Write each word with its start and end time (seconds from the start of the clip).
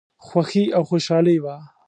خوښي 0.25 0.63
او 0.77 0.83
خوشالي 0.89 1.37
وه. 1.43 1.55